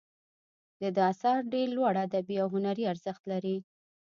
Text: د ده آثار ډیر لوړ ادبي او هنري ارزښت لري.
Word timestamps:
د 0.81 0.83
ده 0.95 1.01
آثار 1.11 1.39
ډیر 1.53 1.67
لوړ 1.77 1.93
ادبي 2.05 2.35
او 2.43 2.47
هنري 2.55 2.85
ارزښت 2.93 3.23
لري. 3.31 3.57